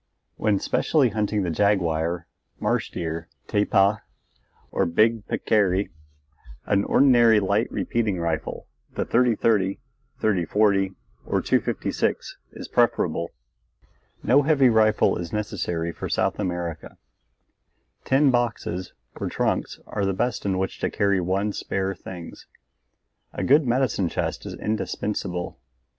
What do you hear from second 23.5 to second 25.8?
medicine chest is indispensable.